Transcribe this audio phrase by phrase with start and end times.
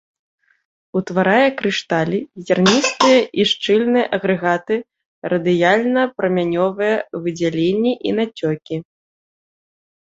[0.99, 4.75] Утварае крышталі, зярністыя і шчыльныя агрэгаты,
[5.37, 8.75] радыяльна-прамянёвыя выдзяленні і нацёкі.